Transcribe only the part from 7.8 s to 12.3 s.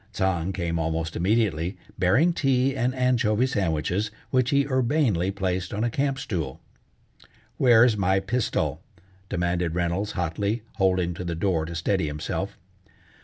my pistol?" demanded Reynolds hotly, holding to the door to steady